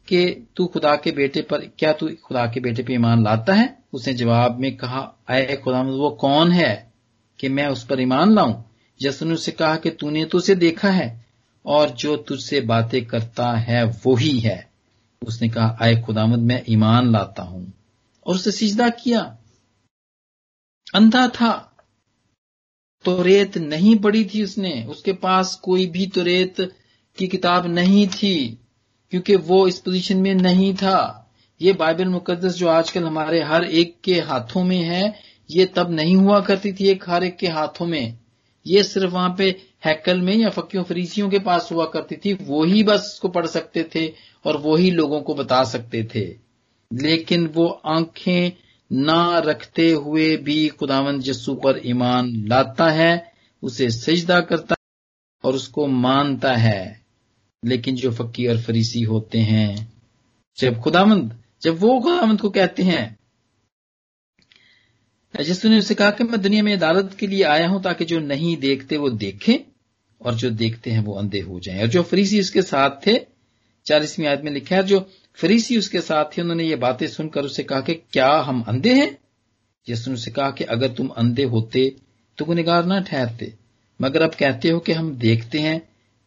[0.05, 3.65] کہ تو خدا کے بیٹے پر، کیا تو خدا کے بیٹے پہ ایمان لاتا ہے؟
[3.93, 6.83] اس نے جواب میں کہا، اے خدا، وہ کون ہے
[7.37, 8.53] کہ میں اس پر ایمان لاؤں؟
[8.99, 11.19] جس نے اسے کہا کہ تو نے تو اسے دیکھا ہے
[11.61, 14.61] اور جو تجھ سے باتیں کرتا ہے وہی ہے۔
[15.21, 17.65] اس نے کہا آئے خدامد میں ایمان لاتا ہوں۔
[18.19, 19.35] اور اسے سجدہ کیا۔
[20.93, 21.63] اندھا تھا
[23.03, 26.61] تو ریت نہیں پڑی تھی اس نے۔ اس کے پاس کوئی بھی تو ریت
[27.17, 28.55] کی کتاب نہیں تھی،
[29.09, 31.23] کیونکہ وہ اس پوزیشن میں نہیں تھا۔
[31.59, 35.01] یہ بائبل مقدس جو آج کل ہمارے ہر ایک کے ہاتھوں میں ہے،
[35.49, 38.11] یہ تب نہیں ہوا کرتی تھی ایک ہر ایک کے ہاتھوں میں۔
[38.65, 39.51] یہ صرف وہاں پہ
[39.85, 43.47] ہیکل میں یا فکیوں فریسیوں کے پاس ہوا کرتی تھی، وہی بس اس کو پڑھ
[43.47, 44.11] سکتے تھے
[44.43, 46.33] اور وہی لوگوں کو بتا سکتے تھے۔
[47.01, 48.49] لیکن وہ آنکھیں
[48.91, 53.17] نہ رکھتے ہوئے بھی خداون جسو پر ایمان لاتا ہے،
[53.61, 54.87] اسے سجدہ کرتا ہے
[55.43, 56.93] اور اس کو مانتا ہے۔
[57.63, 59.75] لیکن جو فقی اور فریسی ہوتے ہیں،
[60.61, 61.29] جب خداوند،
[61.61, 63.09] جب وہ خداوند کو کہتے ہیں
[65.45, 68.19] جس نے اسے کہا کہ میں دنیا میں عدالت کے لیے آیا ہوں تاکہ جو
[68.19, 69.57] نہیں دیکھتے وہ دیکھیں،
[70.17, 73.19] اور جو دیکھتے ہیں وہ اندھے ہو جائیں۔ اور جو فریسی اس کے ساتھ تھے
[73.83, 74.99] چالیسویں آدمی میں لکھا ہے، جو
[75.41, 78.43] فریسی اس کے ساتھ تھے، انہوں نے یہ باتیں سن کر اسے کہا کہ کیا
[78.47, 79.09] ہم اندھے ہیں؟
[79.87, 81.89] جس نے اسے کہا کہ اگر تم اندھے ہوتے
[82.35, 83.45] تو گنگار نہ ٹھہرتے،
[83.99, 85.79] مگر اب کہتے ہو کہ ہم دیکھتے ہیں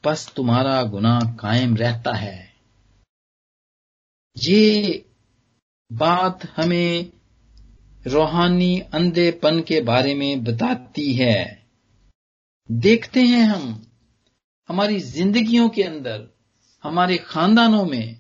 [0.05, 2.47] بس تمہارا گنا قائم رہتا ہے۔
[4.43, 4.93] یہ
[5.91, 7.17] بات ہمیں
[8.09, 11.55] روحانی اندھے پن کے بارے میں بتاتی ہے۔
[12.69, 13.81] دیکھتے ہیں ہم
[14.71, 16.25] ہماری زندگیوں کے اندر
[16.85, 18.15] ہمارے خاندانوں میں،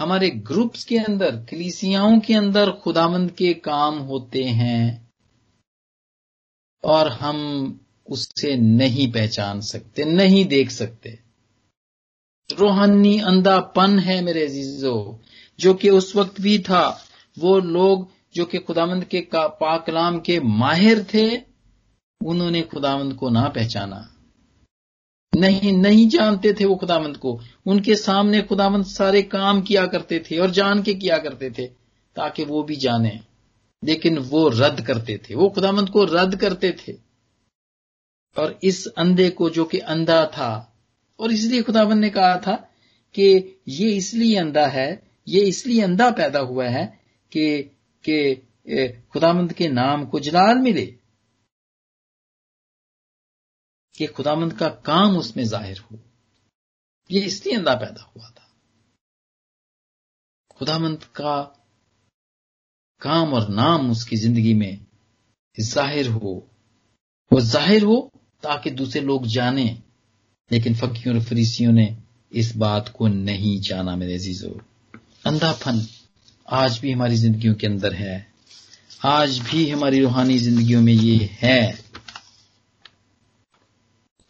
[0.00, 4.96] ہمارے گروپس کے اندر، کلیسیاؤں کے اندر خدامند کے کام ہوتے ہیں
[6.82, 7.36] اور ہم
[8.06, 11.10] اس سے نہیں پہچان سکتے، نہیں دیکھ سکتے۔
[12.58, 15.16] روحانی اندھا پن ہے میرے عزیزو،
[15.58, 16.94] جو کہ اس وقت بھی تھا۔
[17.36, 19.22] وہ لوگ جو کہ خدامند کے
[19.60, 21.38] پاکلام کے ماہر تھے،
[22.20, 24.15] انہوں نے خداوند کو نہ پہچانا۔
[25.40, 30.18] نہیں نہیں جانتے تھے وہ خداوند کو۔ ان کے سامنے خداوند سارے کام کیا کرتے
[30.18, 31.68] تھے اور جان کے کیا کرتے تھے
[32.14, 33.10] تاکہ وہ بھی جانے۔
[33.82, 36.92] لیکن وہ رد کرتے تھے۔ وہ خداوند کو رد کرتے تھے۔
[38.36, 40.64] اور اس اندھے کو جو کہ اندھا تھا۔
[41.16, 42.56] اور اس لیے خداوند نے کہا تھا
[43.12, 44.96] کہ یہ اس لیے اندھا ہے،
[45.26, 46.86] یہ اس لیے اندھا پیدا ہوا ہے
[47.30, 47.62] کہ
[48.02, 48.34] کہ
[49.14, 50.90] خدامند کے نام کو جلال ملے۔
[53.96, 55.96] کہ خدامند کا کام اس میں ظاہر ہو۔
[57.08, 58.46] یہ اس لیے اندھا پیدا ہوا تھا۔
[60.58, 61.44] خدامند کا
[63.00, 64.72] کام اور نام اس کی زندگی میں
[65.60, 66.40] ظاہر ہو۔
[67.30, 68.08] وہ ظاہر ہو
[68.40, 69.74] تاکہ دوسرے لوگ جانیں،
[70.50, 71.94] لیکن فقیوں اور فریسیوں نے
[72.30, 74.52] اس بات کو نہیں جانا۔ میرے عزیزو،
[75.24, 75.74] اندھا پن
[76.44, 78.22] آج بھی ہماری زندگیوں کے اندر ہے۔
[79.02, 81.72] آج بھی ہماری روحانی زندگیوں میں یہ ہے۔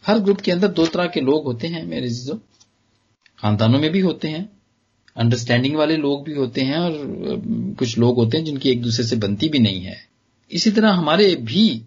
[0.09, 2.33] ہر گروپ کے اندر دو طرح کے لوگ ہوتے ہیں میرے عزیزو۔
[3.37, 4.45] خاندانوں میں بھی ہوتے ہیں
[5.15, 6.93] انڈرسٹینڈنگ والے لوگ بھی ہوتے ہیں اور
[7.79, 9.95] کچھ لوگ ہوتے ہیں جن کی ایک دوسرے سے بنتی بھی نہیں ہے۔
[10.49, 11.81] اسی طرح ہمارے بھی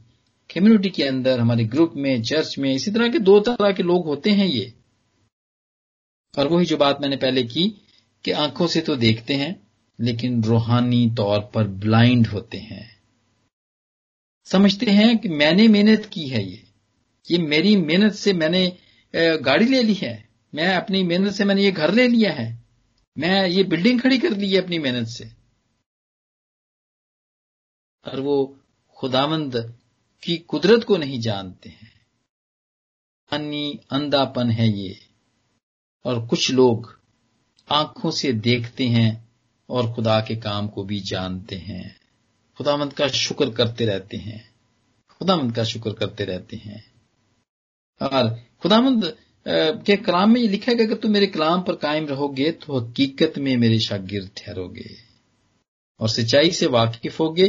[0.53, 4.07] کمیونٹی کے اندر، ہمارے گروپ میں چرچ میں، اسی طرح کے دو طرح کے لوگ
[4.07, 4.65] ہوتے ہیں یہ۔
[6.37, 7.69] اور وہی جو بات میں نے پہلے کی
[8.21, 9.53] کہ آنکھوں سے تو دیکھتے ہیں،
[9.99, 12.83] لیکن روحانی طور پر بلائنڈ ہوتے ہیں۔
[14.51, 16.68] سمجھتے ہیں کہ میں نے محنت کی ہے یہ۔
[17.29, 18.69] یہ میری محنت سے میں نے
[19.45, 20.21] گاڑی لے لی ہے۔
[20.53, 22.55] میں اپنی محنت سے میں نے یہ گھر لے لیا ہے۔
[23.15, 25.23] میں یہ بلڈنگ کھڑی کر لی ہے اپنی محنت سے۔
[28.03, 28.53] اور وہ
[29.01, 29.55] خداوند
[30.21, 31.99] کی قدرت کو نہیں جانتے ہیں۔
[33.91, 34.93] اندھا پن ہے یہ۔
[36.03, 36.77] اور کچھ لوگ
[37.67, 39.11] آنکھوں سے دیکھتے ہیں
[39.65, 41.89] اور خدا کے کام کو بھی جانتے ہیں۔
[42.59, 44.39] خدا مند کا شکر کرتے رہتے ہیں۔
[45.07, 46.88] خدا مند کا شکر کرتے رہتے ہیں۔
[47.99, 48.29] اور
[48.63, 49.03] خدا مند
[49.85, 52.77] کے کلام میں یہ لکھا گیا کہ تم میرے کلام پر قائم رہو گے تو
[52.77, 54.93] حقیقت میں میرے شاگرد ٹھہرو گے
[55.99, 57.45] اور سچائی سے واقف ہوگے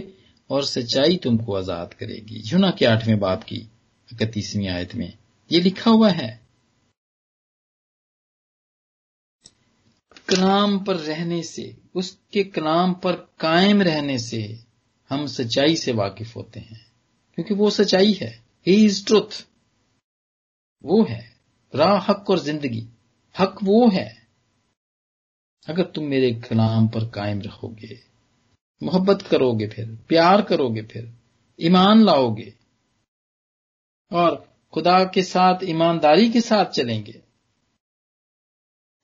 [0.46, 3.62] اور سچائی تم کو آزاد کرے گی۔ جنا کے آٹھویں باپ کی،
[4.08, 5.10] اکتیسویں آیت میں
[5.50, 6.36] یہ لکھا ہوا ہے۔
[10.26, 14.42] کلام پر رہنے سے، اس کے کلام پر قائم رہنے سے
[15.10, 16.78] ہم سچائی سے واقف ہوتے ہیں،
[17.34, 18.30] کیونکہ وہ سچائی ہے۔
[18.66, 19.34] ہی از ٹروتھ
[20.82, 21.30] وہ ہے۔
[21.76, 22.86] راہ حق اور زندگی۔
[23.40, 24.20] حق وہ ہے۔
[25.66, 27.94] اگر تم میرے کلام پر قائم رہو گے
[28.80, 31.04] محبت کرو گے پھر، پیار کرو گے پھر،
[31.56, 32.50] ایمان لاؤ گے
[34.10, 34.36] اور
[34.70, 37.12] خدا کے ساتھ، ایمانداری کے ساتھ چلیں گے،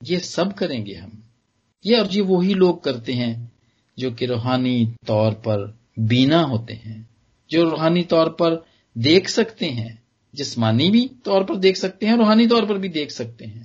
[0.01, 1.09] یہ سب کریں گے ہم۔
[1.83, 3.45] یہ اور یہ وہی لوگ کرتے ہیں
[3.97, 7.03] جو کہ روحانی طور پر بینا ہوتے ہیں،
[7.47, 8.51] جو روحانی طور پر
[8.93, 9.95] دیکھ سکتے ہیں۔
[10.33, 13.63] جسمانی بھی طور پر دیکھ سکتے ہیں، روحانی طور پر بھی دیکھ سکتے ہیں۔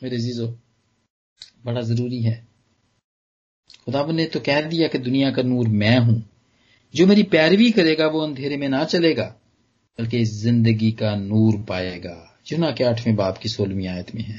[0.00, 0.54] میرے عزیزو،
[1.64, 2.44] بڑا ضروری ہے۔
[3.86, 6.20] خدا نے تو کہہ دیا کہ دنیا کا نور میں ہوں۔
[6.92, 9.34] جو میری پیروی کرے گا، وہ اندھیرے میں نہ چلے گا،
[9.98, 14.38] بلکہ زندگی کا نور پائے گا۔ جنا کے آٹھویں باپ کی سولہویں آیت میں ہے۔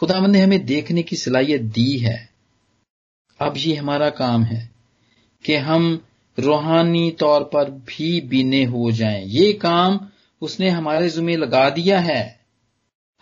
[0.00, 2.26] خدا نے ہمیں دیکھنے کی صلاحیت دی ہے۔
[3.38, 4.66] اب یہ ہمارا کام ہے
[5.42, 5.98] کہ ہم
[6.38, 9.96] روحانی طور پر بھی بینے ہو جائیں۔ یہ کام
[10.40, 12.28] اس نے ہمارے ذمہ لگا دیا ہے۔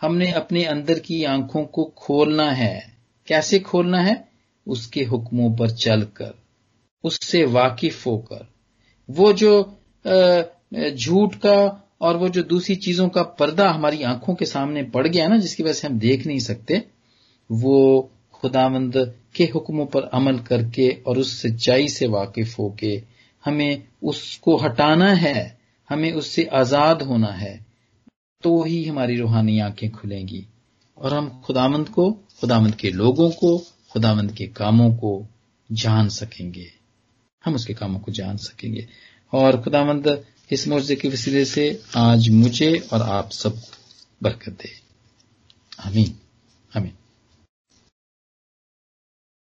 [0.03, 2.79] ہم نے اپنے اندر کی آنکھوں کو کھولنا ہے۔
[3.25, 4.13] کیسے کھولنا ہے؟
[4.65, 6.31] اس کے حکموں پر چل کر،
[7.03, 8.41] اس سے واقف ہو کر۔
[9.07, 9.63] وہ جو
[10.97, 15.27] جھوٹ کا اور وہ جو دوسری چیزوں کا پردہ ہماری آنکھوں کے سامنے پڑ گیا
[15.27, 16.73] نا، جس کی وجہ سے ہم دیکھ نہیں سکتے،
[17.49, 18.95] وہ خداوند
[19.33, 22.99] کے حکموں پر عمل کر کے اور اس سچائی سے واقف ہو کے
[23.47, 25.49] ہمیں اس کو ہٹانا ہے،
[25.91, 27.57] ہمیں اس سے آزاد ہونا ہے،
[28.43, 30.41] تو ہی ہماری روحانی آنکھیں کھلیں گی۔
[30.93, 35.23] اور ہم خدامند کو خدامند کے لوگوں کو خدامند کے کاموں کو
[35.75, 36.65] جان سکیں گے۔
[37.47, 38.81] ہم اس کے کاموں کو جان سکیں گے۔
[39.29, 40.07] اور خدامند
[40.49, 43.49] اس معجزے کے وسیلے سے آج مجھے اور آپ سب
[44.21, 44.67] برکت دے۔
[45.77, 46.11] آمین۔
[46.73, 47.02] آمین۔